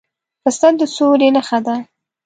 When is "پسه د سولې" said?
0.43-1.29